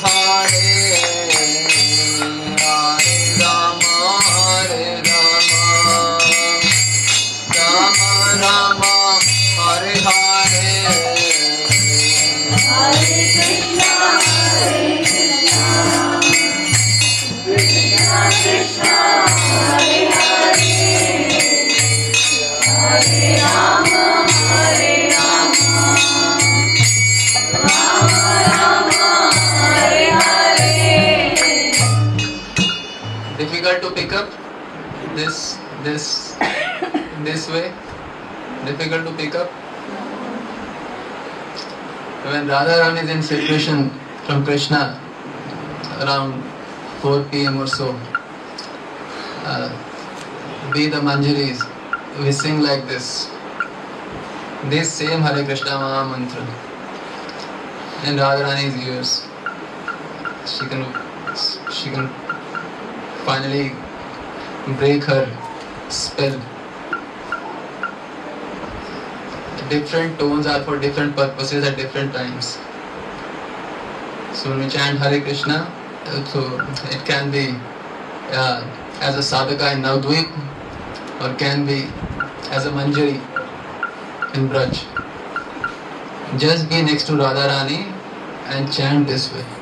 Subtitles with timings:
[0.00, 0.91] Hare
[35.16, 36.36] this this
[37.16, 37.72] in this way
[38.66, 39.50] difficult to pick up
[42.30, 43.90] when Radha Rani is in separation
[44.26, 45.00] from Krishna
[46.00, 46.42] around
[47.00, 47.60] 4 p.m.
[47.60, 47.98] or so
[49.44, 49.68] uh,
[50.72, 51.66] be the Manjaris
[52.20, 53.28] we sing like this
[54.74, 56.46] this same Hare Krishna Maha mantra
[58.08, 59.14] in Radha Rani's ears
[60.46, 60.84] she can
[61.70, 62.08] she can
[63.26, 63.72] finally
[64.66, 65.26] break her
[65.88, 66.40] spell.
[69.68, 72.58] Different tones are for different purposes at different times.
[74.34, 75.66] So when we chant Hare Krishna,
[76.06, 76.40] uh, so
[76.90, 77.54] it can be
[78.30, 78.64] uh,
[79.00, 80.28] as a sadhaka in Navdvip
[81.20, 81.86] or can be
[82.50, 83.20] as a manjari
[84.34, 84.84] in Braj.
[86.38, 87.92] Just be next to Radharani
[88.48, 89.61] and chant this way.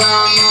[0.00, 0.43] Ram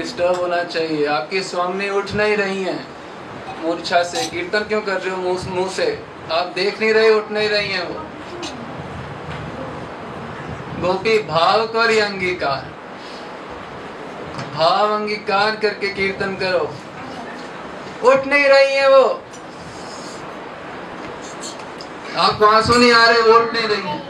[0.00, 2.86] disturb होना चाहिए। आपके स्वामी उठ नहीं रही हैं।
[3.62, 5.38] मूर्छा से कीर्तन क्यों कर रहे हो?
[5.50, 8.04] मुँह से। आप देख नहीं रहे, उठ नहीं रही हैं वो।
[10.80, 12.66] गोपी, भाव कर अंगीकार।
[14.54, 16.74] भाव अंगीकार करके कीर्तन करो।
[18.08, 19.22] उठ नहीं रही है वो।
[22.16, 24.09] आपको आँसू नहीं आ रहे, वो उठ नहीं रही है।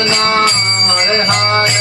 [0.00, 1.79] Krishna Hare Hare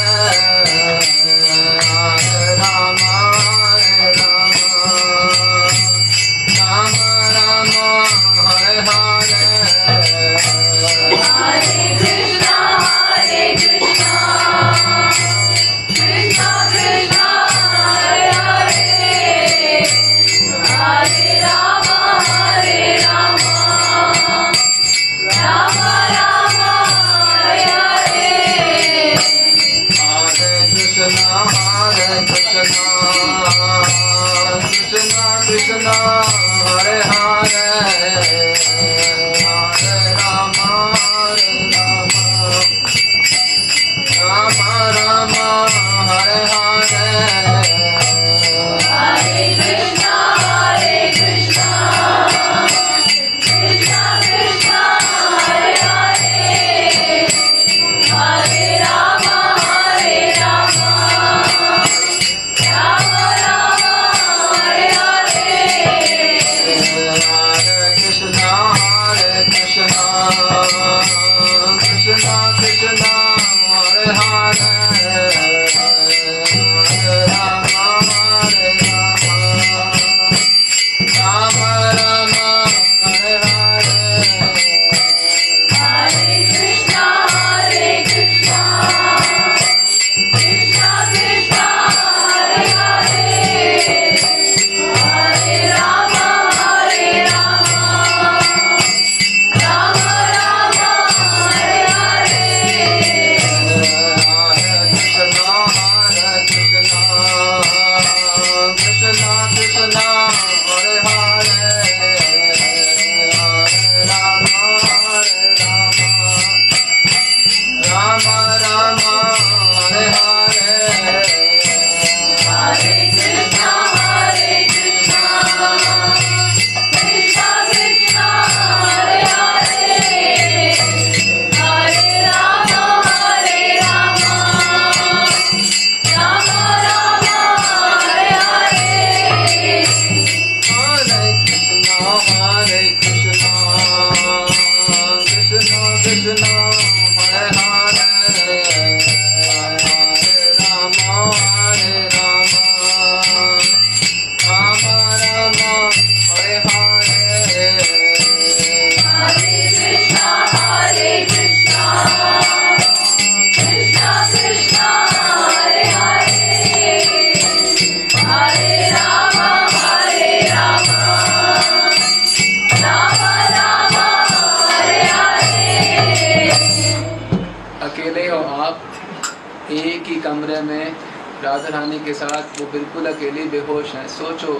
[180.60, 180.96] कमरे में
[181.44, 184.54] राधा रानी के साथ वो बिल्कुल अकेली बेहोश हैं। सोचो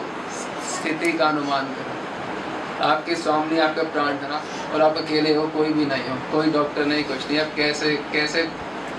[0.72, 4.42] स्थिति का अनुमान करो। आपके स्वामी आपका प्राण धरा
[4.74, 7.96] और आप अकेले हो कोई भी नहीं हो कोई डॉक्टर नहीं कुछ नहीं। आप कैसे
[8.14, 8.44] कैसे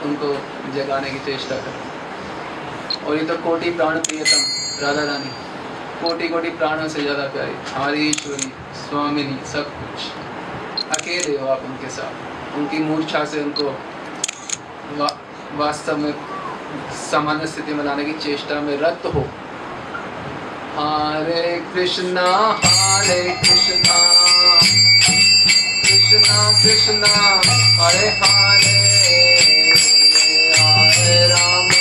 [0.04, 0.32] उनको
[0.74, 3.06] जगाने की चेष्टा करो?
[3.06, 5.30] और ये तो कोटि प्राण प्रियतम राधा रानी
[6.02, 8.52] कोटि कोटि प्राणों से ज़्यादा प्यारी हमारी ईश्वरी
[8.82, 13.64] स्वामिनी सब कुछ। अकेले हो आप उनके साथ। उनकी मूर्छा से उनको
[14.98, 15.08] वा,
[15.56, 16.12] वास्तव में
[17.10, 19.20] सामान्य स्थिति में लाने की चेष्टा में रत हो।
[20.78, 22.26] हरे कृष्णा
[22.64, 23.98] हरे कृष्णा
[25.84, 27.12] कृष्णा कृष्णा
[27.82, 28.78] हरे हरे
[30.58, 31.79] हरे राम।